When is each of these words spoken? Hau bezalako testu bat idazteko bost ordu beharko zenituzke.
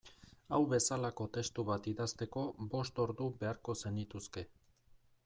Hau 0.55 0.59
bezalako 0.71 1.27
testu 1.35 1.65
bat 1.67 1.89
idazteko 1.91 2.45
bost 2.73 3.03
ordu 3.05 3.29
beharko 3.45 3.77
zenituzke. 3.83 4.49